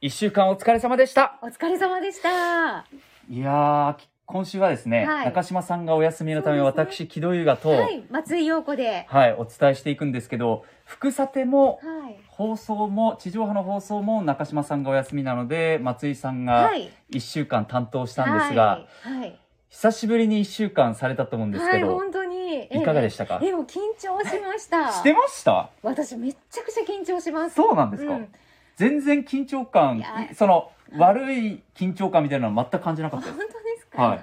[0.00, 1.40] 一週間お疲れ様でした。
[1.42, 2.86] お疲れ様でした。
[3.28, 9.08] いやー、今週はですね、はい中島さんがお休みのため、ね私、木戸優雅と、ははい、い、松井陽子で。
[9.38, 12.16] お伝えしていくんですけど、福さても、はい。
[12.28, 16.88] 放送も、地上波の放送も中島さんがお休みなので、松井さんがはい。
[17.10, 19.18] 一週間担当したんですが、はい。
[19.18, 19.38] はい。
[19.68, 22.66] 久しぶりに一週間されたと思うんですはい、けど、本当に。
[22.66, 23.40] いかがでしたか？
[23.42, 24.92] えでも緊張しました。
[24.92, 25.70] してました？
[25.82, 27.56] 私めっちゃくちゃ緊張します。
[27.56, 28.28] そうなんですか、うん
[28.78, 33.38] 全然緊張感いや、その、悪い緊張感みたいなのは全く感じなかったです。
[33.38, 33.50] 当で
[33.80, 34.02] すか？
[34.02, 34.20] はい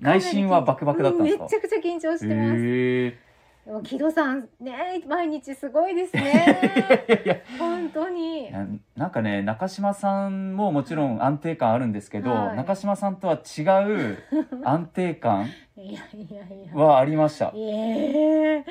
[0.00, 1.44] 内心はバクバクだったんですか？
[1.44, 2.58] うめちゃくちゃ緊張してます。
[2.58, 3.18] へえ
[3.66, 7.04] でも木戸さんね毎日すごいですいやね。
[7.08, 8.50] いやいや 本当に。
[8.52, 14.18] ななんかね中島さんももちろん安定感あるんですけど、はい中島さんとは違う
[14.64, 15.46] 安定感
[15.76, 16.74] いやいやいや。
[16.80, 18.64] はありましたええ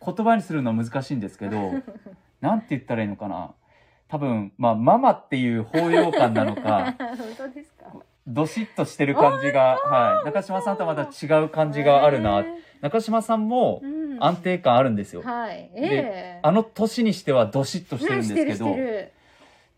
[0.00, 1.72] こ言葉にするのは難しいんですけど
[2.40, 3.52] なんて言ったらいいのかな
[4.12, 7.86] 多分まあママっていう包容感なのか 本当ですか？
[8.26, 12.44] どしっとしてる感じが、はい、中島さんとはまた違う感じがあるな、え
[12.82, 14.22] 中島さんもえうん。
[14.22, 15.70] 安定感あるんですよ、はい。
[15.74, 16.40] ええ。
[16.42, 18.76] あの年にしてはどしっとしてるんですけど、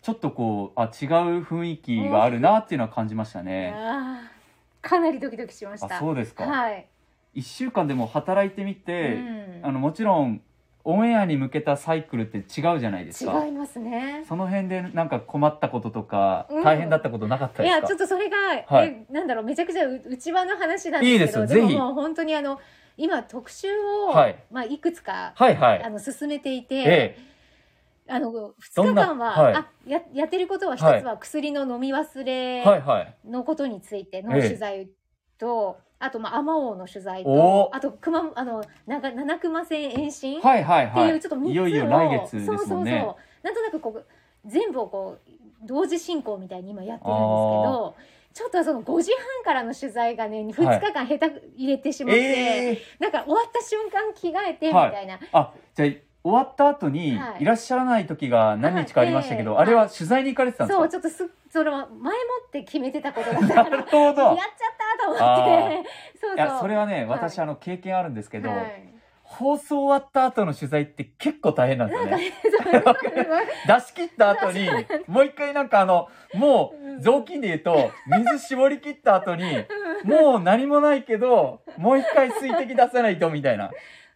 [0.03, 5.95] ちょっとこうあ違う雰囲気があるなっていうのは感じましたね、あーかなりドキドキしました。
[5.95, 6.87] あそうですか、はい。
[7.37, 9.61] 1週間でも働いてみて、うん。
[9.63, 10.43] あのもちろん
[10.87, 13.45] オンエアに向けたサイクルって違うじゃないですか。
[13.47, 14.23] 違いますね。
[14.29, 16.63] その辺でなんか困ったこととか、うん。
[16.63, 17.99] 大変だったことなかったいやですか？
[17.99, 18.89] ちょっとそれが、はい。
[19.09, 22.61] えなんだろうめちゃくちゃう内輪の話なんですけどいいですよぜひももう本当にあの
[22.99, 24.37] 今特集を、はい。
[24.51, 25.83] まあいくつか、はいはい。
[25.83, 27.19] あの進めていて、ええ。
[28.07, 29.55] あの2どんな日間は、はい。
[29.55, 33.31] あややってることは一つはいは薬の飲み忘はいれはい。
[33.31, 34.43] のことについてのええ。
[34.49, 34.89] 取材
[35.39, 37.71] と、あとまあ天王の取材お。
[37.71, 42.85] とあと熊あの長七熊線延伸、はいはいってはいいうちょっと3つをいよいよ来月ですそうそうそう。
[42.85, 42.91] な
[43.51, 44.05] んとなくこう
[44.47, 47.27] 全部をこう同時進行みたいに今やってるんですけ
[47.65, 47.95] ど
[48.35, 55.89] ちょっとその5時半からの取材がね2日間下手入れてしまって、ええなんか終わった瞬間着替えてみたいな、あじゃあ
[56.25, 57.43] 終わった後にはい。
[57.43, 59.63] いらっしゃらない時が何日かありましたけど、はい。
[59.63, 60.83] あれは取材に行かれてたんですか？
[60.83, 62.11] そうちょっとすそれは前も
[62.47, 64.01] って決めてたことだったから なるほど。
[64.01, 64.37] やっちゃっ
[64.99, 65.89] たと思って。
[66.19, 66.37] そうそう。
[66.37, 68.91] いやそれはねはい私、あの経験あるんですけど、はい。
[69.27, 72.33] 放送終わった後の取材って結構大変なんですよね。
[73.67, 74.69] 出し切った後に
[75.07, 79.65] もう一回なんかあのもう雑巾で言うと水絞り切った後に
[80.05, 83.71] もう何もないけどもう一回水滴出さないとみたいな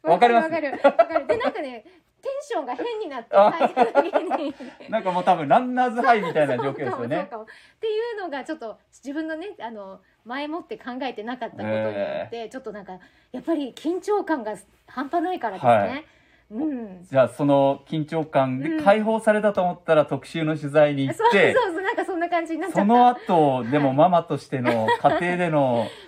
[0.08, 0.44] わかります。
[0.44, 0.72] わかる。
[0.72, 1.26] わかる。
[1.26, 1.84] でなんかね
[2.20, 11.90] テンションが変になってなんかもう多分ランナーズハイみたいな状況ですよそうねっていうのがちょっと自分のねあの前もって考えてなかったことによ
[12.26, 12.98] って、ちょっとなんか
[13.32, 15.72] やっぱり緊張感が半端ないからですね。
[15.72, 16.04] はい。
[16.50, 17.04] うん。
[17.04, 22.80] じゃあその緊張感で解放されたと思ったら特集の取材に行っそうそうて、そうなんかそんな感じになっちゃった。
[22.80, 26.07] その後でもはいママとしての家庭でのう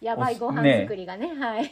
[0.00, 1.64] やばいご飯作りがねはい。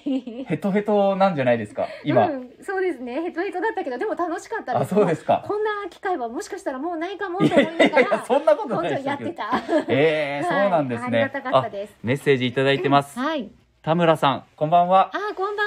[0.46, 1.86] ヘトヘトなんじゃないですか？
[2.04, 4.92] 今、うん、そうですねヘトヘトだったけどでも楽しかったです。
[4.92, 9.50] あそうですかこんな機会はもしかしたらもうないかもとい思いながらそんなことないやってた。
[9.88, 11.94] えー、そうなんですねはいありがたかったです。
[12.02, 13.50] メッセージいただいてますはい。
[13.82, 15.66] 田村さんこんばんはあーこんばん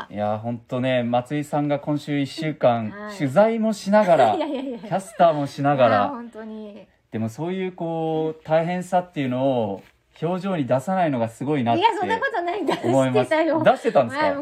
[0.00, 0.06] は。
[0.10, 4.78] いや本当ね松井さんが今週1週間、はい取材もしながら いやいやいや。
[4.80, 6.86] キャスターもしながら本当に。
[7.10, 9.82] でもそういうこう大変さっていうのを
[10.22, 13.30] 表情に出さないのがすごいなっていやそんなことないんだし思います。
[13.30, 13.62] てたよ。
[13.62, 14.32] 出してたんですか？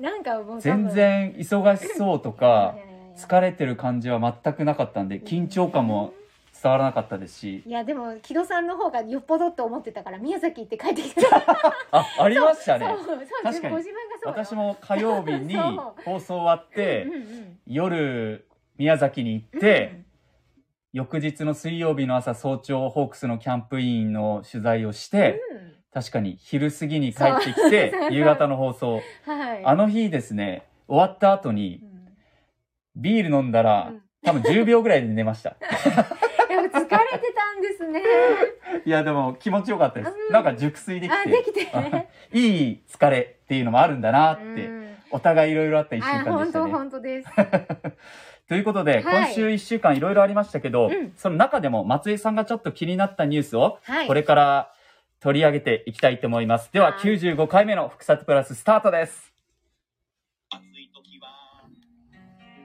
[0.00, 2.74] なんかもう全然忙しそうとか
[3.16, 6.12] 疲れてる感じは全くなかったんで緊張感も
[6.62, 7.62] 伝わらなかったですし。
[7.66, 11.36] いやでも木戸さんの方がよっぽどって思ってたから宮崎行って帰ってきてた。
[11.92, 12.86] あありましたね。
[13.42, 13.76] 確かに。
[14.24, 15.56] 私も火曜日に
[16.04, 18.46] 放送終わってうんうん夜
[18.76, 20.02] 宮崎に行って、
[20.92, 25.70] 翌日の水曜日の朝早朝ホークスのキャンプインの取材をして、うん。
[25.92, 29.00] 確かに昼過ぎに帰ってきて夕方の放送。
[29.26, 29.64] うんはい。
[29.64, 32.08] あの日ですね終わった後にうん。
[32.96, 34.02] ビール飲んだら、うん。
[34.24, 35.56] 多分10秒ぐらいで寝ました。
[36.50, 38.02] 疲れてたんですね。
[38.84, 40.32] いやでも気持ちよかったです、うん。
[40.32, 41.68] なんか熟睡できあてできて。
[42.36, 44.96] いい疲れっていうのもあるんだなって、うん。
[45.12, 46.72] お互いいろいろあった1週間でしたね。
[46.72, 47.28] 本当です。
[48.50, 54.08] ということで、はい今週1週間いろいろありましたけど、うんその中でも松井さんがちょっと気になったニュースをはい。
[54.08, 54.72] これから
[55.20, 56.68] 取り上げていきたいと思います。
[56.72, 59.32] では、はい95回目の福里プラススタートです。
[60.50, 61.28] 暑い時は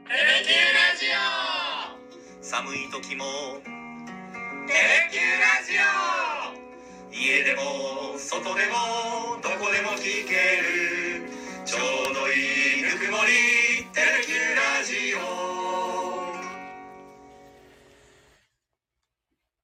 [0.08, 1.06] テレキューラジ
[2.42, 3.26] オ寒い時も
[3.62, 5.78] テレキューラジ
[7.14, 13.32] オ家でも外でもどこでも聞けるちょうどいいぬくもり
[13.92, 14.94] テレキューラジ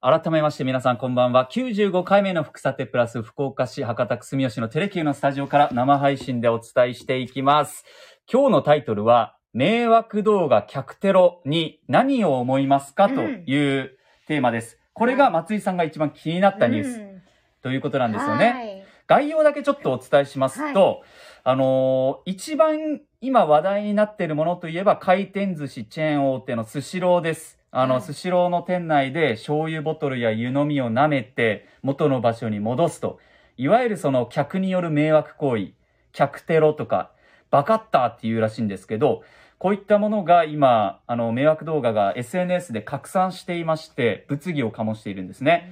[0.01, 1.47] オ改めまして皆さんこんばんは。
[1.53, 7.85] 95回目の福さてプラス福岡市博多区住吉のテレキューのスタジオから生配信でお伝えしていきます。
[8.31, 13.95] 今日のタイトルは、迷惑動画客テロに何を思いますかという
[14.27, 14.79] テーマです。
[14.93, 17.21] これが松井さんが一番気になったニュースうん
[17.61, 18.49] ということなんですよね。
[18.49, 18.81] はい
[19.11, 21.03] 概要だけちょっとお伝えしますと、
[21.43, 27.59] あのー一番今話題になっているものといえば回転寿司チェーン大手のスシローです。
[27.71, 33.19] あの、はいスシローの店内で醤油ボトルや湯飲みを舐めて元の場所に戻すと、
[33.57, 35.73] いわゆるその客による迷惑行為、
[36.11, 37.11] 客テロとか、
[37.49, 39.23] バカッターっていうらしいんですけど、
[39.57, 45.71] こういったものが今、あの、迷惑動画が SNS で拡散していまして、物議を醸しているんですね。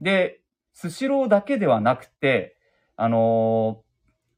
[0.00, 0.40] で、
[0.72, 2.56] スシローだけではなくて、
[2.96, 3.85] あのー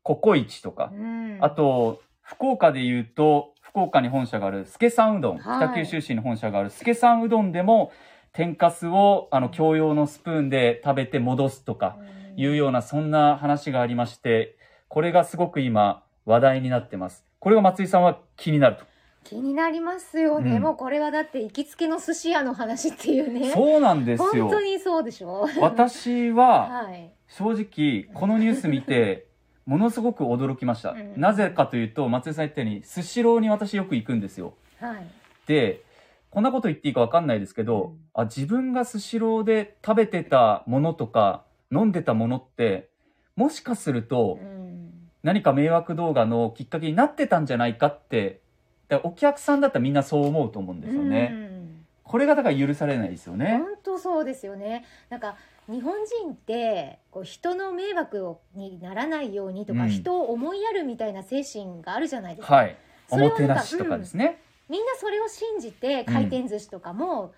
[0.09, 0.91] ココイチとか。
[0.91, 1.39] う、ん。
[1.43, 5.69] あと、福岡で言うと、福岡に本社がある、助さんうどん、はい。
[5.69, 7.93] 北九州市に本社がある助さんうどんでも、
[8.33, 11.99] 天かすを、あの、共用のスプーンで食べて戻すとか、
[12.37, 14.57] いうような、そんな話がありまして、
[14.89, 17.27] これがすごく今、話題になってます。
[17.39, 18.85] これが松井さんは気になると。
[19.25, 20.63] 気になりますよね、うん。
[20.63, 23.51] もうこれはだって行きつけの寿司屋の話っていうね。
[23.51, 24.45] そうなんですよ。
[24.45, 24.53] 本。
[24.53, 25.47] 当にそうでしょ。
[25.61, 27.11] 私は、 はい。
[27.27, 29.28] 正直このニュース見て
[29.69, 31.21] ものすごく驚きました、うん。
[31.21, 34.55] なぜかというと松井さん言ったようにスシローに私よく行くんですよ。
[34.81, 35.07] はい。
[35.47, 35.83] で
[36.31, 42.89] こんなこと言っていいか分かんないですけど、あ自分がスシローで食べてたものとか飲んでたものって
[43.37, 45.09] もしかするとうん。
[45.23, 48.41] 何か迷惑動画のきっかけになってたんじゃないかって
[48.89, 51.85] だお客さんだったらみんなそう思うと思うんですよね、うん。
[52.05, 53.59] これがだから許されないですよね。
[53.59, 54.87] 本当そうですよね。
[55.11, 55.37] なんか
[55.69, 59.89] 日本人ってこう人の迷惑をにならないようにとか、うん。
[59.91, 62.77] 人を思いやるみたいな精神があるじゃないですか、はい。
[63.11, 67.35] おもそれはなんかてなしとかですね、みんなそれを信じて回転寿司とかも、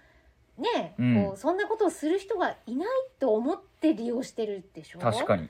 [0.59, 1.25] ね、うん。
[1.25, 2.89] こうそんなことをする人がいない
[3.19, 5.01] と思って利用してるでしょ？
[5.01, 5.49] 確かに。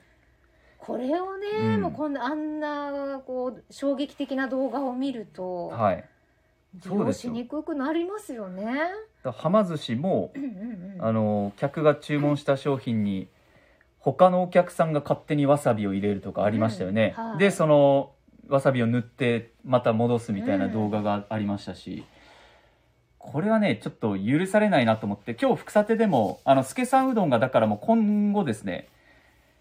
[0.79, 1.81] これをね、うん。
[1.81, 6.03] もうこんなあんなこう衝撃的な動画を見ると、はい。
[6.73, 7.33] 利用しそうですよ。
[7.33, 8.65] にくくなりますよね。
[9.23, 10.49] はま寿司もうんうん
[10.95, 11.05] うん。
[11.05, 13.27] あの客が注文した商品に
[13.99, 17.37] 他のお客さんが勝手にわさびを入れるとかありましたよね、うんはい。
[17.37, 18.11] でその
[18.47, 22.03] わさびを塗ってまた戻すみたいな動画がありましたし、
[23.17, 28.89] これはねちょっと許されないなと思って今日福さてでもあの助さんうどんがだからもう今後ですね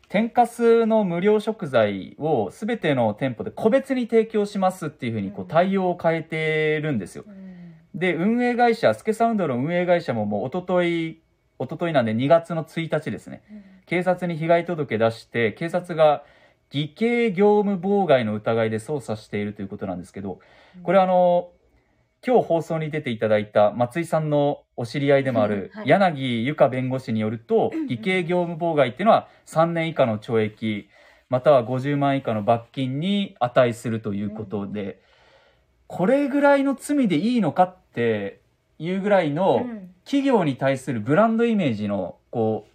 [0.08, 5.48] 天かすの無料食材を全ての店舗で個別に提供しますっていうふうにこううん。
[5.48, 7.24] 対応を変えてるんですよ。
[7.28, 7.59] うん
[8.00, 11.20] で、運営会社、スケサウンドの運営会社ももう一昨日
[11.60, 13.42] 一昨日なんで2月の1日ですね。
[13.84, 16.24] 警察に被害届出して、警察が
[16.70, 20.40] 偽計業務妨害の疑いで捜査しているということなんですけど、
[20.82, 21.50] これあの、
[22.26, 30.88] 今日放送に出ていただいた松井さんのお知り合いでもある柳由香弁護士によると偽計業務妨害っていうのは3年以下の懲役、
[31.28, 35.02] または50万以下の罰金に値するということで、
[35.92, 38.40] これぐらいの罪でいいのかって
[38.78, 39.86] いうぐらいのうん。
[40.02, 42.66] 企業に対するブランドイメージのこ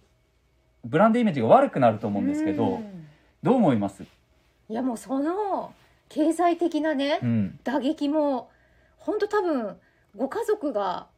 [0.84, 3.06] うブランドイメージが悪くなると思うんですけど、うん。
[3.42, 4.06] どう思います、い
[4.72, 5.74] やもうその
[6.08, 8.48] 経済的なね、うん、打撃も
[8.96, 9.76] 本当多分
[10.16, 11.08] ご家族が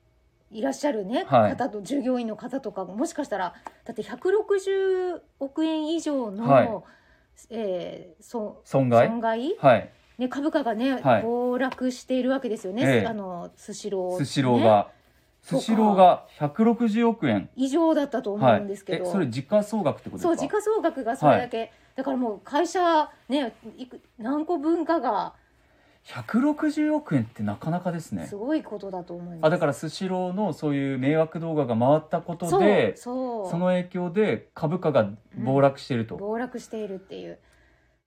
[0.50, 1.50] いらっしゃるね、はい。
[1.52, 3.54] 方と従業員の方とかもしかしたら
[3.84, 6.68] だって160億円以上の、はい。
[7.50, 9.06] えーそ損害？
[9.06, 11.22] 損害、はいね、株価がね、はい。
[11.22, 13.06] 暴落しているわけですよね、ええ。
[13.06, 14.88] あのスシロー、スシローが、
[15.42, 20.28] スシローが160億円以上だったと思はいうんですけど、えそれ時価総額ってことですか？
[20.28, 25.34] そう時価総額がそれだけ、だからもう会社ねいく何個分かが
[26.04, 28.26] 160億円ってなかなかですね。
[28.26, 29.46] すごいことだと思います。
[29.46, 33.50] あだからスシローのそういう迷惑動画が回ったことそうでそう。
[33.50, 37.38] その影響で株価が暴落していると、暴落しているっていう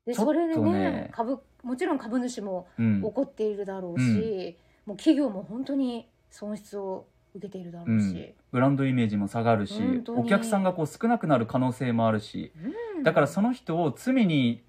[0.06, 3.02] でそれでね株もちろん株主もうん。
[3.04, 7.06] 怒っているだろうし、もう企業も本当に損失を
[7.36, 12.52] 受けているだろうし、ブランドイメージも下がるしお客さんがこう少なくなる可能性もあるし。
[12.98, 13.04] うん。
[13.04, 14.64] だからその人を罪に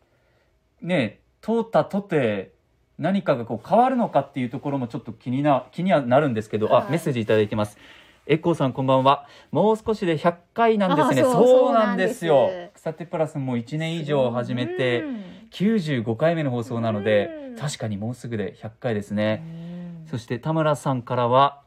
[0.80, 2.52] ね通ったとて
[2.98, 6.84] 何かがこう変わるのかっていうところもちょっと気にな気にはなるんですけど、はい。
[6.84, 7.78] あメッセージいただいてます
[8.26, 9.26] エコーさんこんばんは。
[9.50, 11.22] もう少しで100回なんですね。
[11.22, 12.50] あそうなんですよ。
[12.74, 17.56] 草手プラスもう1年以上始めてうん95回目の放送なのでうん。
[17.56, 19.42] 確かにもうすぐで100回ですね、
[20.04, 20.08] うん。
[20.08, 21.60] そして田村さんからは、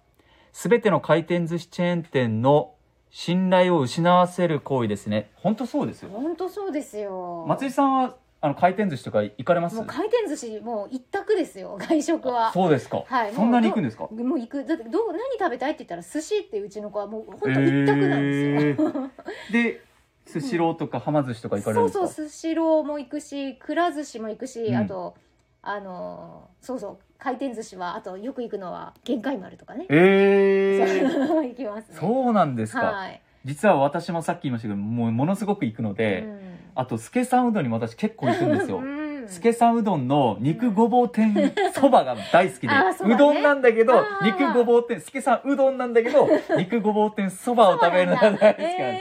[0.52, 2.74] すべての回転寿司チェーン店の
[3.12, 5.30] 信頼を失わせる行為ですね。
[5.36, 6.10] 本当そうですよ。
[6.10, 7.46] 本当そうですよ。
[7.48, 9.76] 松井さんは、あの回転寿司とか行かれます？
[9.76, 12.52] もう回転寿司もう一択ですよ 外食は。
[12.54, 14.08] そうですか、はいそんなに行くんですか？
[14.12, 14.64] もう行く。
[14.66, 19.10] だってどう何食べたいって言ったら寿司ってうちの子はもう本当一択なんですよ、えー。
[19.52, 19.82] で
[20.26, 22.08] スシローとかはま寿司とか行かれるんですか？
[22.08, 24.76] そうそうスシローも行くしくら寿司も行くし、うん。
[24.76, 25.16] あと
[25.62, 31.96] あのーそうそう回転寿司はあとよく行くのは限界丸とかね、 行きますね。
[31.98, 36.45] そうなんですか、はい、実は私もさっき言いましたけどもうものすごく行くので、うん
[36.76, 38.78] あと助さんうどんにも私結構行くんですよ。
[38.84, 39.06] うん。
[39.28, 41.34] 助さんうどんの肉ごぼう天
[41.74, 42.74] そばが大好きで、
[43.12, 48.92] うどんなんだけど肉ごぼう天助さんうどんなんだけど 肉ごぼう天そばを食べるのが大好きな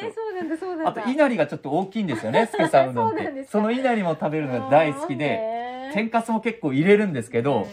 [0.43, 3.45] んですよ、あと稲荷がちょっと大きいんですよね 助さんうどんって。
[3.45, 7.67] その稲荷も食べるのが大好きでで天かすも結構入れるんですけど、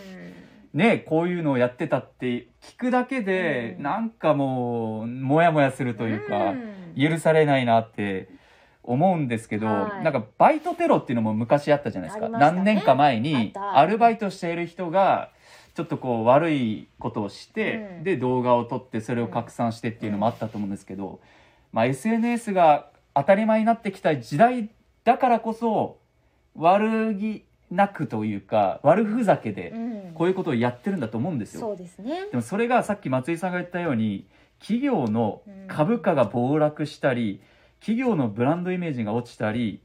[0.74, 3.84] ねこういうのをやってたって聞くだけで、うん。
[3.84, 6.54] なんかもうモヤモヤするというか、
[6.98, 8.28] 許されないなって
[8.84, 10.04] 思うんですけど、はい。
[10.04, 12.38] なんかバイトテロっていうのも昔あったじゃないですか、ね。
[12.40, 15.30] 何年か前あにアルバイトしている人が
[15.76, 18.04] ちょっとこう悪いことをして、うん。
[18.04, 21.20] で動画を撮ってそれを拡散してっていうのもあったと思うんですけど、
[21.72, 24.70] まあ、SNS が当たり前になってきた時代
[25.04, 25.98] だからこそ
[26.56, 30.12] 悪気なくというか悪ふざけでうん。
[30.14, 31.62] こういうことをやってるんだと思うんですよ。
[31.62, 32.28] そうですね。
[32.32, 34.26] でもそれがさっき松井さんが言ったように
[34.60, 37.42] 企業の株価が暴落したり、
[37.82, 39.82] 企業のブランドイメージが落ちたり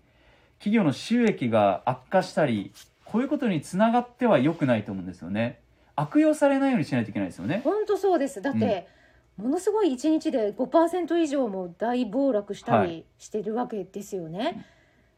[0.59, 2.73] 企業の収益が悪化したり
[3.05, 5.61] こういうことにつながっては良くないと思うんですよね。
[5.95, 7.63] 悪用されないようにしないといけないですよね。
[7.65, 8.43] 本当そうです。
[8.43, 8.87] だって、
[9.37, 14.67] ものすごい1日で5%以上も大暴落したはりしてるわけですよね、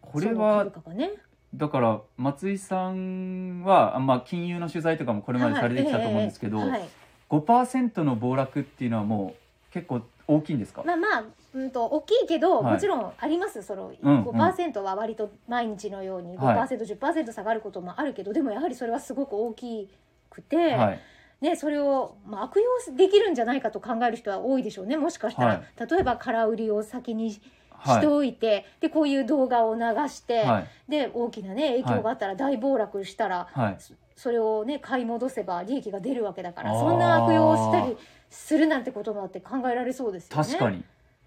[0.01, 1.13] これそのはね。
[1.55, 6.67] だから松井さんは、あまあ、金融の取材とかもこれまでされてきたと思うんですけど、はい。
[6.67, 6.89] ええはい。
[7.31, 9.48] 5%の暴落っていうのはもう
[9.79, 12.73] 結構大きいんですか、まあまあ、うん、と大きいけど、はい。
[12.75, 13.63] もちろんあります。
[13.63, 14.23] そのうんうん。
[14.25, 16.69] 5%は割と毎日のように 5%10%、はい。
[16.69, 19.89] 10%下がることもあるけどでもやはりそれはすごく大き
[20.31, 21.01] くて、はい。
[21.41, 24.97] ね、それを、まあ、悪用できるんじゃないかと考える人は多いでしょうね。
[24.97, 25.89] もしかしたら、はい。
[25.89, 27.95] 例えば空売りを先にしはい。
[27.99, 30.91] しておいて、でこういう動画を流して、はい。
[30.91, 33.77] で大きなね影響があったら大暴落したら、はい。
[34.17, 36.81] それをね買い戻せば利益が出るわけだからあー。
[36.81, 37.97] そんな悪用をしたり
[38.31, 40.45] するなんてこともあって考えられそうですよね。
[40.45, 40.85] 確かに。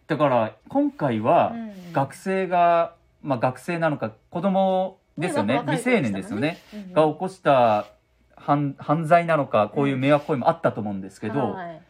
[0.08, 1.93] だから今回はうん。
[1.93, 5.55] 学生が、まあ、学生なのか子供ですよね。
[5.55, 7.88] 若い未成年ですよね、うんが起こした
[8.36, 11.81] 犯犯罪なのかこういう迷惑行為もあったと思うんですけど、はい。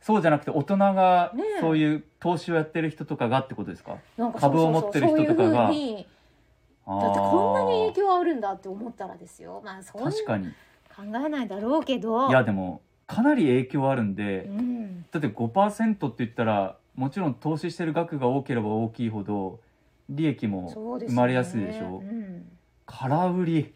[0.00, 3.98] そうじゃなくて大人がそういう投資をやってる人とかがってことですか、
[4.40, 5.68] 株を持ってる人とかが。
[5.68, 9.62] そうだってこんなに影響響あるんだって思ったらですよ。
[9.64, 10.52] まあそん確かに。
[10.98, 12.28] えないだろうけど。
[12.28, 19.60] いやでもかなり影響あるんで、うん、だって5%って言ったらもちろん投資してる額が多ければ大きいほど
[20.08, 22.02] 利益も生まれやすいでしょ？
[22.04, 22.46] うん。
[22.86, 23.72] 空売り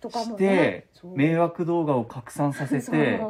[0.00, 3.20] とかもして迷惑動画を拡散させて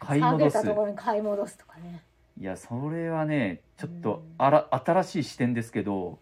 [0.00, 0.62] 買い戻す。
[0.96, 2.00] 買い戻すとかね。
[2.40, 4.44] いやそれはねちょっとうん。
[4.44, 6.18] あら新しい視点ですけど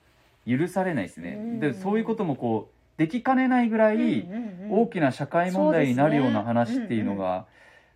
[0.46, 1.60] 許されないですね、うん。
[1.60, 4.26] でそういうこともこうできかねないぐらい
[4.70, 7.46] 大きな社会問題になるような話っていうのが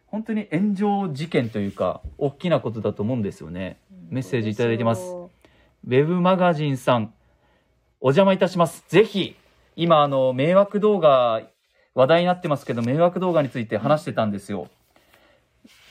[0.06, 3.78] 本当に炎上事件というか大きなことだと思うんですよね。
[4.08, 5.02] メッセージいただいてます。
[5.12, 7.12] ウェブマガジンさん
[8.00, 8.84] お邪魔いたします。
[8.88, 9.36] ぜひ
[9.74, 11.42] 今あの迷惑動画
[11.94, 14.68] 話題になってますけど迷惑動画について話してたんですよ。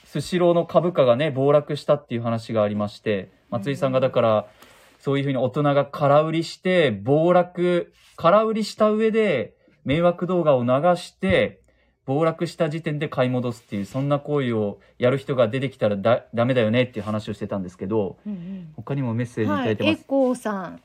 [0.06, 4.48] スシローの株価がね暴落したっていう話がありまして松井さんがだから
[5.00, 11.60] そういうふうに大人が空売りして暴落空売りした上で迷惑動画を流して
[12.06, 20.82] 暴落した時点で買い戻すっていうそんな行為をやる人が出てきたらだダメだよねっていう話をしてたんですけどうんうん他にもメッセージいたはい、だいてます、エコーさん。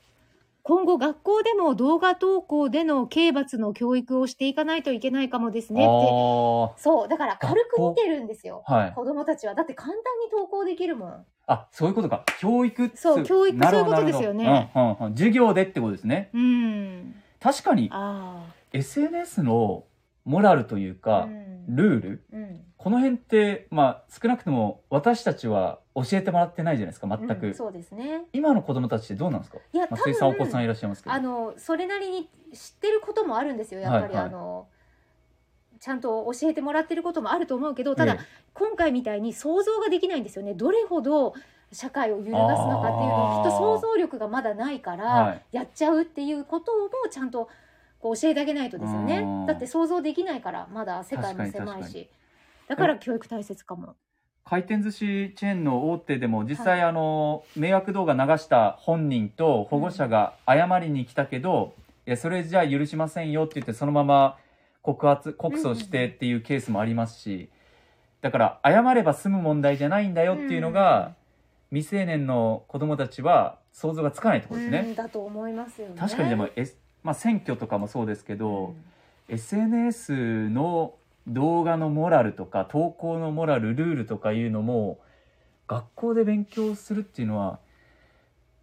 [0.63, 5.89] 今後学校でも動画投稿での刑罰の教育をしていかないといけないかもですねって。
[5.89, 8.63] あそう、だから軽く見てるんですよ。
[8.67, 9.55] あはい子供たちは。
[9.55, 11.25] だって簡単に投稿できるもん。
[11.47, 17.15] あそういうことか教育そう教育そういうことですよねうんうんうん授業でってことですねうん。
[17.39, 19.83] 確かにあ SNS の
[20.25, 21.03] モラルというあ。
[21.03, 22.23] か、うんルール？
[22.33, 22.61] うん。
[22.75, 28.23] この辺ってまあ少なくとも私たちは教えてもらってないじゃないですか全く、うんそうですね。
[28.33, 29.59] 今の子供たちってどうなんですか？
[29.71, 33.79] いや、多松井さんお子さん分、いらっしゃいますけどあの、それなりに知ってることもあるんですよ。
[33.79, 34.67] やっぱり、はいはいあの、
[35.79, 41.33] ちゃんと教えてもらってることもあると思うけど、ただ、ええ今回みたいに想像ができないんですよねどれほど
[41.71, 47.47] 社会を揺るがすのかっていうのをきっと想像力がまだないから、はいやっちゃうっていうこともちゃんと
[48.01, 49.19] こう教えてあげないとですよね。
[49.19, 49.45] うん。
[49.45, 52.09] だって想像できないからまだ世界も狭いし。
[52.67, 53.95] だから教育大切かも。
[54.43, 61.73] 回転寿司チェーンの大手でも実際、はいあの迷惑動画流した本人と保護者が謝りに来たけど、
[62.07, 64.37] いやそれじゃあ許しませんよって言ってそのまま
[64.81, 67.49] 告発告訴してっていうケースもありますし、
[68.21, 71.13] だから謝れば済む問題じゃないんだよっていうのが、
[71.69, 74.85] 未成年の子供たちは想像がつかないところですね。
[74.87, 75.95] うんだと思いますよね。
[75.97, 78.75] 確かにでも、S まあ、選挙とかもそうですけど、
[79.27, 80.93] SNS の
[81.27, 84.99] 動画のモラルとか投稿のモラルルールとかいうのも
[85.67, 87.59] 学校で勉強するっていうのは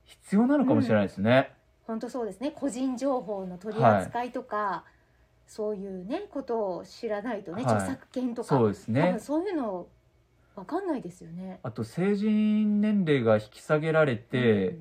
[0.05, 1.53] 必要なのかもしれないですね。
[1.87, 4.85] 本当そうですね個人情報の取り扱いとか、
[5.47, 9.21] そういうねことを知らないとね、はい著作権とかそうですね多分。
[9.21, 9.87] そういうの
[10.55, 11.61] わかんないですよね。
[11.63, 14.77] あと成人年齢が引き下げられて、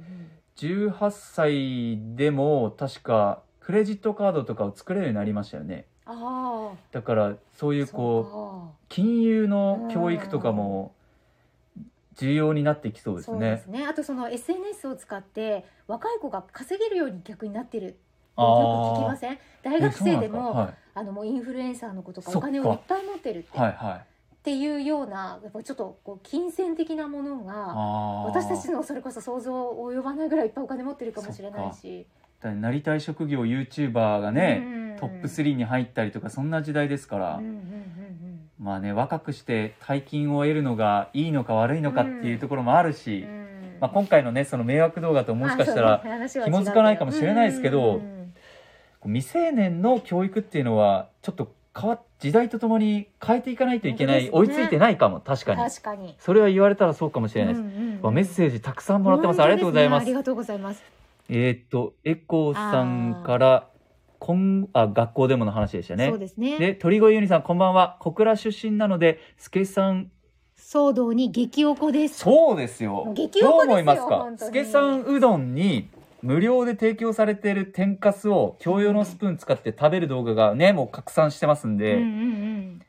[0.58, 5.88] 18歳でも確かクレジットカードとかを作れるようになりましたよね。
[6.93, 10.93] だからそういうあこう金融の教育とかも
[12.15, 13.67] 重要になってきそうですそうでねす。
[13.67, 13.86] ね。
[13.86, 17.88] あとその SNS を使って若い子が稼げるように逆になってる。
[17.88, 17.93] よ
[18.38, 19.38] く聞きません？
[19.62, 20.74] 大学生でもえそうなんか。
[20.93, 23.89] あのもうインフルエンサーの子とかお金をいっぱい持ってるって,、はい、はい。
[23.89, 27.53] はいっていうようなやっぱちょっとこう金銭的なものが
[28.31, 43.29] 私たちのそれこそ想像及ばないぐらいいっぱいお金持ってるかもしれないし、だなりたい職業 YouTuber がね、うんトップ3に入ったりとかそんな時代ですから、うんうんうんまあね若くして大金を得るのがいいのか悪いのかっていうところもあるし、うん。
[43.29, 43.48] うん
[43.79, 48.01] まあ、今回のねその迷惑動画ともしかしたら、紐づかないかもしれないですけど
[49.03, 55.20] 未成年の教育っていうのはちょっと変わ時代とともに変えていかないといけない、追いついてないかも。
[55.20, 55.62] 確かに。
[55.62, 56.15] 確かに。
[56.17, 57.67] それは言われたらそうかもしれないです、うん
[58.03, 59.44] うんメッセージたくさんもらってます。
[59.44, 60.03] ありがとうございます。
[60.03, 60.98] ありがとうございます
[61.29, 63.69] えーっとエコーさんから
[64.19, 66.07] こんあ学校でもの話でしたね。
[66.10, 66.57] そうですね。
[66.57, 67.98] で鳥越ゆにさんこんばんは。
[68.00, 70.12] 小倉出身なので助さん。
[70.57, 72.19] 騒動に激おこです。
[72.19, 73.05] そうですよ。
[73.05, 74.07] もう激おこですよどう思いますか？
[74.17, 74.48] 本当に。
[74.48, 75.89] 助さんうどんに
[76.24, 82.81] 無料で提供されている天かすを共用のスプーン使って食べる動画がねもう拡散してますんで、うんうん。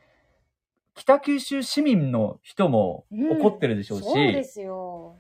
[0.94, 3.38] 北九州市民の人もうん。
[3.38, 5.16] 怒ってるでしょうし、そうですよ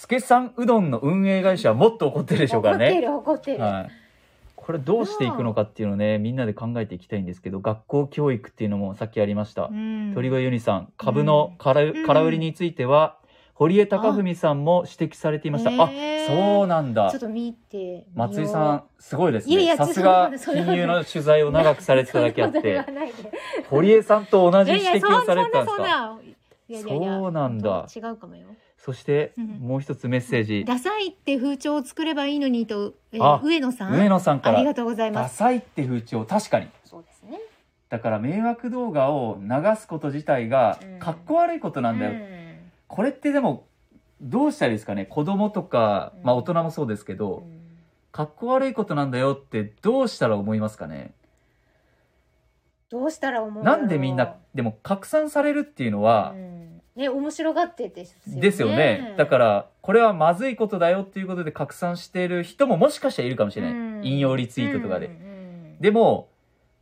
[0.00, 2.86] 助さんうどんの運営会社はもっと怒ってるでしょうからね。
[2.86, 3.90] 怒ってる怒ってる、はい。
[4.56, 9.64] これどうしていくのかっていうのをね、みんなで考えていきたいんですけど、学校教育っていうのもさっきありました。
[9.64, 13.18] うん鳥越ユニさん、株の空,、ん空売りについては、
[13.52, 15.70] 堀江貴文さんも指摘されていました。
[15.70, 17.20] あ、へーそうなんだちょっ。
[17.20, 19.52] と見て松井さん、すごいですね。
[19.52, 22.86] いやいやさすが金融の取材を長くされてただけあって
[23.68, 25.82] 堀江さんと同じいやいや指摘をされてたんですか？
[25.82, 26.20] そんなそんな
[26.70, 27.86] いやいやいやそうなんだ。
[27.94, 28.46] 違うかもよ。
[28.78, 29.46] そして、うん。
[29.58, 30.64] もう一つメッセージ。
[30.64, 33.92] ダサいって風潮を作ればいいのにと、えーあ上野さん？
[33.92, 34.58] 上野さんから。
[34.58, 35.36] ありがとうございダます。
[35.36, 36.68] サいって風潮確かに。
[36.84, 37.40] そうですね。
[37.88, 40.98] だから迷惑動画を流すこと自体がうん。
[41.00, 42.12] かっこ悪いことなんだよ、
[42.86, 43.66] これってでも
[44.22, 45.06] どうしたらいいですかね？
[45.06, 46.22] 子供とか、うん。
[46.24, 47.60] まあ大人もそうですけど、うんうん。
[48.12, 51.14] かっこ悪いことなんだよってどうしたら思いますかね？
[52.90, 56.82] どうしたら思うなんでみんなでも拡散されるっていうのは、うん。
[56.96, 58.40] ね面白がってですよね。
[58.40, 59.14] ですよね。
[59.16, 64.00] だからこれはまずいことだよっていうことで拡散している人ももしかしたらいるかもしれない、うん。
[64.04, 65.30] 引用リツイートとかで、うんうん
[65.80, 66.28] でも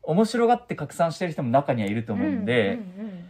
[0.03, 3.25] 面白がって拡散してる人も中にはいると思うんで、うんうん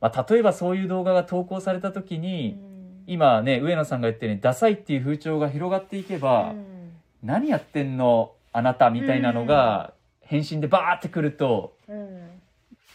[0.00, 2.20] まあ、例えばそういう動画が投稿された時うん。
[2.20, 2.60] に、
[3.06, 6.92] 今ね上野さんが言ったようにダサいっていう風潮が広がっていけば、うん。
[7.22, 11.73] 何やってんのあなたみたいなのが返信でバーってくるとうん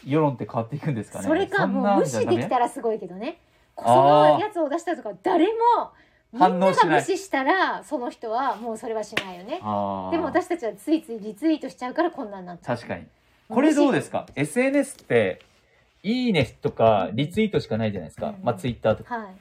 [0.04, 1.26] 世論って変わっていくんですかね。
[1.26, 3.40] それかもう無視できたらすごいけどね。
[3.76, 5.52] そのやつを出したとか誰も
[6.32, 9.56] みんなが無視したらその人はもうそれはしないよね。
[9.56, 9.60] で
[10.18, 13.06] も私たちはついついリツイートしちゃうからこんなんなっちゃう確かに。
[13.48, 15.40] これどうですか？SNS って
[16.02, 18.44] いいねとかリツイートしかないじゃないですか、うん。
[18.44, 19.16] まあツイッターとか。
[19.16, 19.34] はい。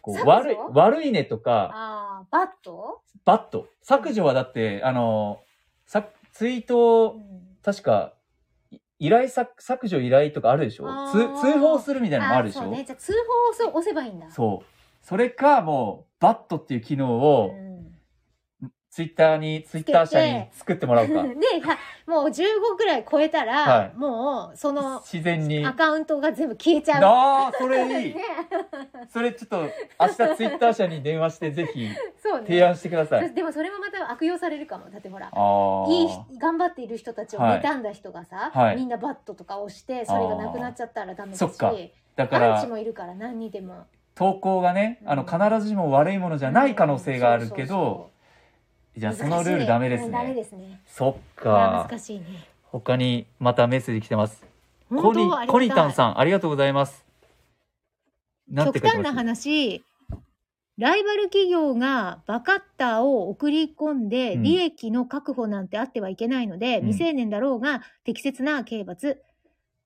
[0.00, 1.70] こう悪い悪いねとか。
[1.72, 3.68] ああ bad、 bad。
[3.82, 5.40] 削除はだってあの
[5.86, 7.16] さツイート
[7.62, 8.23] 確かい
[9.06, 10.88] 依頼削削除依頼とかあるでしょ？
[10.88, 11.36] あー。
[11.36, 12.62] つ通報するみたいなのもあるでしょ？
[12.62, 12.84] そうね。
[12.84, 13.12] じゃあ通
[13.62, 14.30] 報を押せばいいんだ。
[14.30, 14.66] そう。
[15.02, 17.73] それか、もう、 bad っていう機能を、ん
[18.94, 21.14] ツイッターに、ツイッター社に作ってもらうか。
[22.06, 23.92] もう15くらい超えたら、はい。
[23.96, 25.66] もうその自然に。
[25.66, 27.02] アカウントが全部消えちゃう。
[27.02, 28.14] ああ、それいい。
[28.14, 28.24] ね。
[29.12, 29.62] それちょっと、
[29.98, 31.88] 明日ツイッター社に電話して、ぜひ、
[32.46, 33.34] 提案してください。
[33.34, 34.88] でもそれもまた悪用されるかも。
[34.88, 35.26] だってほら。
[35.88, 37.60] いい人頑張っている人たちをはい。
[37.60, 38.76] 妬んだ人がさ、はい。
[38.76, 41.40] みんなバットとか押してそれがなくなっちゃったらダメだし
[42.14, 43.86] だかアンらチ、もいるから何にでも。
[44.14, 45.28] 投稿がね、あの、うん。
[45.28, 48.13] 必ずしも悪いものじゃない可能性があるけうんど、
[48.96, 50.34] じゃあそのルールダメですうんダメね。
[50.34, 51.86] ですねそっか。
[51.90, 52.24] 難しいね
[52.62, 54.44] 他にまたメッセージ来てます。
[54.90, 57.04] コニコニタンさん、ありがとうございます。
[58.48, 59.82] なんて極端な話
[60.76, 69.22] ライバル企業がバカッターを送り込んでうん利益の確保なんてあってはいけないので、うん未成年だろうが適切な刑罰、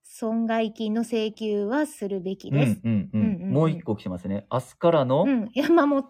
[0.02, 2.80] 損害金の請求はするべきうんです。
[2.82, 3.52] うんううんうんうんん。
[3.52, 4.46] もう一個来てますね。
[4.50, 6.08] 明日からのうん、山本。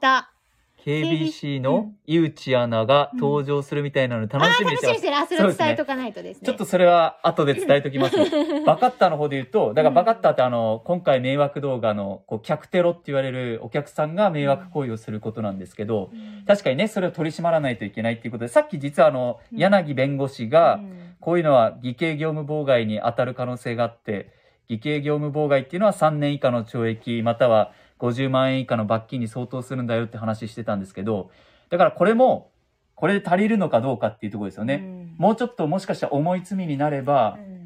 [0.89, 4.87] KBC うのん井内アナが登場するみたいなの楽しみにしてます。
[4.87, 5.17] 楽しみにしてる。
[5.17, 6.47] あ、それを伝えとかないとですね。
[6.47, 8.17] ちょっとそれは後で伝えときます。
[8.65, 24.31] バカッターの方で言うと、だからバカッターってあの、今回迷惑動画の、こう、客テロって言われるお客さんが迷惑行為をすることなんですけど、うん確かにね、それを取り締まらないといけないっていうことで、さっき実はあの、うん柳弁護士がう、んこういうのは偽計業務妨害に当たる可能性があって、
[24.69, 31.31] 偽計業務妨害っていうのは3年以下の懲役、または50万円以下の罰金に相当するんだよって話してたんですけど、
[31.71, 32.51] だからこれも、
[32.95, 34.75] これで足りるのかどうかっていうところですよね。
[34.75, 37.59] うんもうちょっともしかしたら重い罪になれば、うん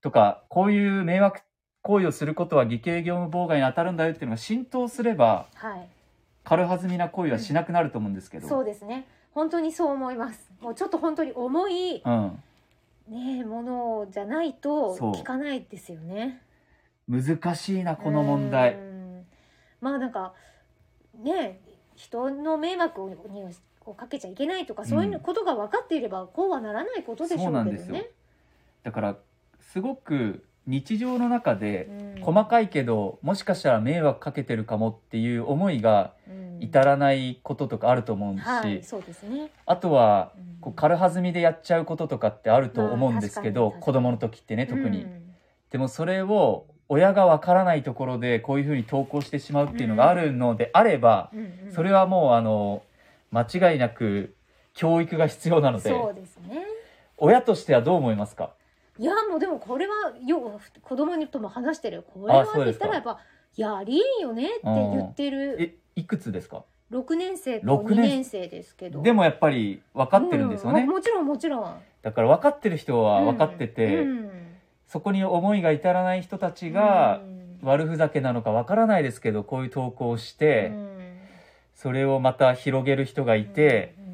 [0.00, 1.40] とか、こういう迷惑
[1.82, 5.88] 行為をすることは偽計業務妨害に当たるんだよっていうのが浸透すれば、はい。
[6.44, 8.48] 軽はずみな行為はしなくなると思うんですけど。
[8.48, 9.06] そうですね。
[9.32, 10.50] 本当にそう思います。
[10.60, 12.42] もうちょっと本当に重いうん。
[13.08, 16.42] ねものじゃないとそう聞かないですよね。
[17.08, 18.76] 難しいな、この問題う。
[18.76, 18.87] ん
[19.80, 20.32] まあなんか
[21.22, 21.60] ね
[21.96, 23.44] 人の迷惑をに
[23.90, 28.10] をかけちゃいけないとか、そういうことが分かっていればこうはならないことでしょうけどね。
[28.82, 29.16] だから、
[29.72, 32.22] すごく日常の中で、うん。
[32.22, 36.48] 細かいけど、もしかしたら迷惑かけてるかもっていう思いがうん。
[36.60, 39.50] 至らないこととかあると思うし、はい、そうですね。
[39.64, 40.60] あとは、うん。
[40.60, 45.04] こう軽はずみでやっちゃうこととかってあると思うんですけど、まあ子供の時ってね、特に。
[45.04, 45.34] うん。
[45.70, 52.82] でもそれを親がわからないところでこういうふうに投稿してしまうっていうのがあるのであれば、うんうんそれはもうあの
[53.30, 54.34] 間違いなく
[54.72, 55.90] 教育が必要なので。
[55.90, 56.64] そうですね。
[57.18, 58.52] 親としてはどう思いますか？
[58.98, 59.94] いやもうでもこれは
[60.26, 63.18] よ子供にとも話してるこれはって言ったらやっぱ
[63.56, 69.02] いやありえんよねって言ってるえいくつですか？6年生と六2年年生ですけど。
[69.02, 71.76] でもやっぱり分かってるんですよね、うももちろんもちろん。
[72.02, 74.30] だから分かってる人は分かってて、うん
[74.88, 77.38] そこに思いが至らない人たちがうん。
[77.60, 81.18] 悪ふざけなのか分からないですけどこういう投稿をして、うん。
[81.74, 84.08] それをまた広げる人がいて、うん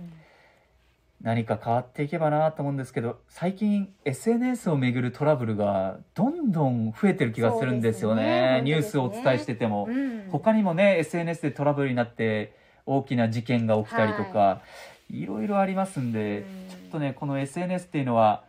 [1.24, 8.56] 何か変わっていけばなと思うんですけど最近 SNS をめぐるトラブルがどんどん増えてる気がするんですよね。
[8.58, 8.62] ね。
[8.62, 10.28] ニュースをお伝えしてても、うん。
[10.30, 14.60] 他にもね SNS でトラブルになって大きな事件が起きたりとか、
[15.08, 16.44] い、ろいろありますんで、うん。
[16.68, 18.44] ちょっとねこの SNS っていうのは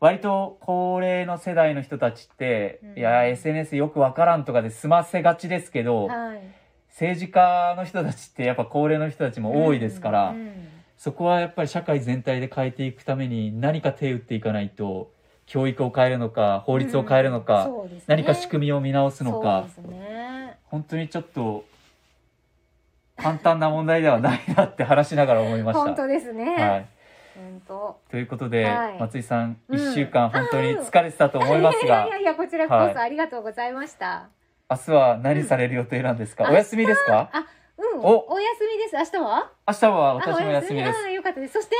[0.00, 2.98] 割と高齢の世代の人たちって、うん。
[2.98, 6.40] いや SNS よくわからんとかで済ませがちですけど、はい。
[6.88, 15.12] 政治家の人たちってやっぱ高齢の人たちも多いですから、うんうんそこはやっぱり社会全体で変えていくために何か手を打っていかないと
[15.44, 18.04] 教育を変えるのか法律を変えるのか、そうですね。
[18.08, 20.58] 何か仕組みを見直すのかね。
[20.64, 21.64] 本当にちょっと
[23.16, 25.82] 簡単な問題ではないなって話しながら思いました。
[25.84, 26.86] 本当ですね、はい、
[27.66, 28.98] ということで、はい。
[28.98, 29.78] 松井さんうん。
[29.78, 32.94] 1週間本当に疲れてたと思いますいが、 やいやいやこちらこはい。
[32.94, 34.28] そありがとうございました、
[34.70, 36.50] 明日は何される予定なんですか、うん。
[36.50, 37.30] お休みですか？
[37.32, 37.46] あ
[37.78, 38.00] うん。
[38.00, 38.32] お。
[38.32, 38.96] お休みです。
[38.96, 39.50] 明日は？
[39.68, 41.04] 明日はあ私も休みです。
[41.06, 41.54] あよかったです。
[41.54, 41.76] そして？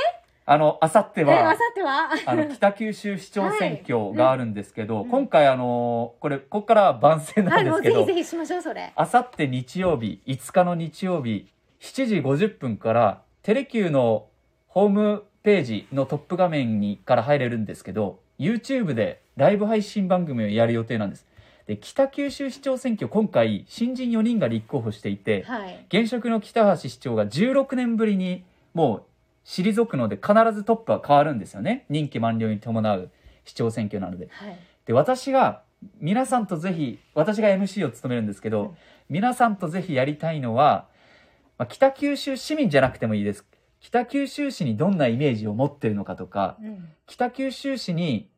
[0.49, 2.09] あの明後日え明は後日は？
[2.27, 5.09] あの北九州市長選挙があるんですけど、うん。
[5.11, 8.92] 今回あのこれここからは番宣なんですけどぜひしましょうそれ。
[8.95, 14.27] あさって日曜日5日の日曜日7時50分からテレキューの
[14.69, 21.25] ホームページのトップ画面にから入れるんですけど YouTube でライブ配信番組をやる予定なんです。
[21.69, 25.87] で北九州市長選挙今回新人4人が立候補していてはい。
[25.89, 28.43] 現職の北橋市長が16年ぶりに
[28.75, 29.03] もう
[29.45, 31.85] 退くので必ずトップは変わるんですよね。
[31.89, 33.11] 任期満了に伴う
[33.45, 34.29] 市長選挙なので。
[34.33, 34.59] はい。
[34.85, 35.63] で私が
[36.01, 38.77] 皆さんとぜひ私が MC を務めるんですけど、うん
[39.09, 40.89] 皆さんとぜひやりたいのは、
[41.59, 43.45] まあ、北九州市民じゃなくてもいいです
[43.81, 46.89] 北九州市にどんなイメージを持ってるのかとかうん。
[47.07, 48.29] 北九州市に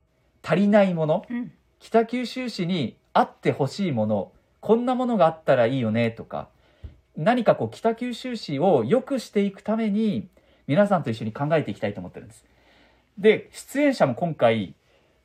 [0.43, 1.53] 足りないものうん。
[1.79, 6.49] 北九州市にあってほしいものこんなものがあったらいいよねとか
[7.17, 10.29] 何かこう北九州市を良くしていくために
[10.67, 12.45] 皆さんと一緒に考えていきたいと思ってるんです。
[13.17, 14.75] で出演者も今回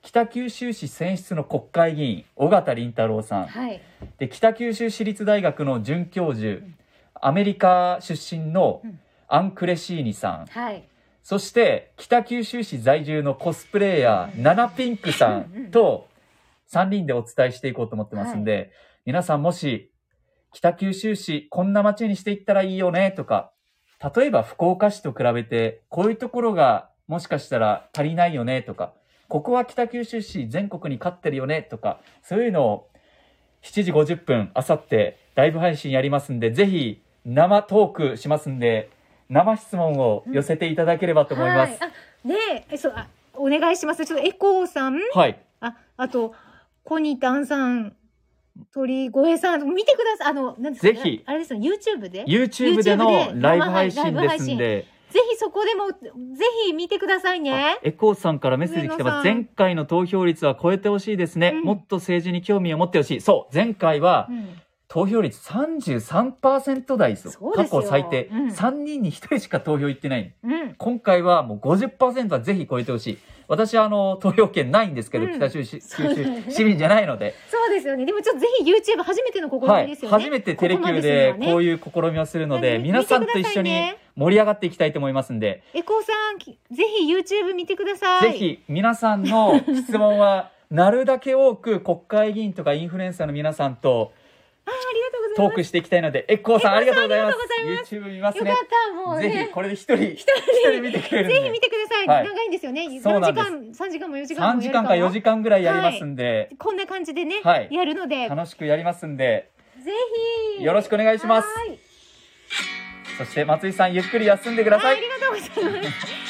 [0.01, 3.47] 北九州市選出の国会議員尾形凛太郎さん。
[3.47, 3.81] はい。
[4.17, 6.61] で北九州市立大学の准教授
[7.13, 8.99] アメリカ出身のうん
[9.33, 10.45] アンクレシーニさん。
[10.45, 10.87] はい。
[11.23, 14.43] そして北九州市在住のコスプレイヤー、うん。
[14.43, 15.71] ナナピンクさうんん。
[15.71, 16.07] と
[16.71, 18.71] 3人でお伝えしていこうと思ってますんで、
[19.05, 19.91] 皆さんもし
[20.51, 23.51] 北九州市こんな街にしていったらいいよねとか、
[24.15, 28.93] 例えば福岡市と比べてこういうところがもしかしたら足りないよねとか、
[29.29, 32.87] ここは北九州市全国に勝ってるよねとか、そういうのを
[33.63, 38.91] 7時50分、あさってライブ配信やりますんで、ぜひ生トークしますんで、
[39.29, 41.79] 生質問を寄せていただければと思います。
[41.81, 41.91] はい、
[42.25, 42.77] あねえ。
[42.77, 44.05] そうあお願いします。
[44.05, 44.99] ちょっとエコーさん？
[45.13, 45.39] はい。
[45.59, 46.35] ああと
[46.83, 47.95] コニタンさん
[48.71, 50.31] 鳥越さん見てください。
[50.31, 51.23] あのなんですかぜひ。
[51.25, 55.95] あれですよ YouTube で？YouTube でのライブ配信ですんで、ぜひそこでもぜ
[56.67, 57.79] ひ見てくださいね。
[57.81, 59.25] エコーさんからメッセージ来てます。
[59.25, 61.63] 前回の投票率は超えてほしいですね、うん。
[61.63, 63.21] もっと政治に興味を持ってほしい。
[63.21, 64.59] そう、前回はうん
[64.93, 67.31] 投票率33%台ですよ。
[67.31, 67.81] 過そうですよ。
[67.81, 68.47] 去最低、うん。
[68.49, 70.31] 3人に1人しか投票行ってない。
[70.43, 70.75] うん。
[70.75, 73.17] 今回はもう50%はぜひ超えてほしい。
[73.47, 75.33] 私はあの、投票権ないんですけど、うん。
[75.33, 78.05] 北九州市民じゃないので、そうですよね。
[78.05, 88.31] でもちょっとぜひ YouTube 初めての試はいみですよね、初めてテレキューでこういう試みをするので、皆さんと一緒に盛り上がっていきたいと思いますんで、エコーさんきぜひ YouTube 見てください。
[88.33, 94.13] ぜひ皆さんの質問は、 なるだけ多く国会議員とかインフルエンサーの皆さんと
[94.65, 95.49] あありがとうございます。
[95.49, 97.37] トークしていきたいので、エッコーさんありがとうございます。
[97.95, 98.49] YouTube 見ますね。
[98.49, 98.61] よか。
[98.63, 101.29] ったもうぜねひこれで一人、一人見てくれる。
[101.29, 102.27] ぜひ見てください、はい。
[102.27, 103.01] 長いんですよね。
[103.01, 103.51] そうなんです。
[103.51, 107.67] 何時間3時間も4時間3も時間か4時間ぐらいやりますんで、こんな感じでね、はい。
[107.71, 108.15] やるので。
[108.15, 109.49] ぜ楽しくやりますんで、
[110.57, 110.63] ひ。
[110.63, 111.47] よろしくお願いします。
[111.47, 111.79] はい。
[113.17, 114.95] そして松井さんゆっくり休んでください。
[114.95, 115.07] ああり。
[115.09, 116.23] がとうございます。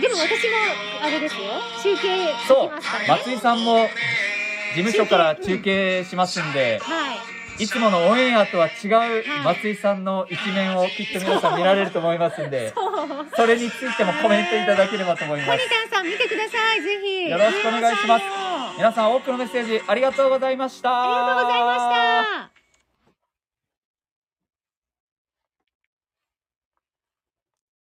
[0.00, 0.56] でも私も
[1.02, 1.40] あれですよ。
[1.82, 3.88] 中継できますからね、松井さんも事
[4.82, 7.16] 務所から中継しますんで、はい。
[7.58, 12.74] いつものオンエアとは違う松井さんの一面をきっと皆さん見られると思いますんで、
[13.34, 15.50] それについてもコメントいただければと思います。
[15.50, 17.30] コニタンさん見てくださいぜひ。
[17.30, 18.24] よろしくお願いします。
[18.26, 20.88] あ皆さん多くのメッセージありがとうございました。
[20.88, 22.55] りがとうございました